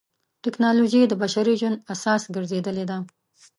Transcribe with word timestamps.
ټکنالوجي 0.43 1.01
د 1.07 1.13
بشري 1.21 1.53
ژوند 1.59 1.83
اساس 1.93 2.21
ګرځېدلې 2.35 2.85
ده. 2.89 2.97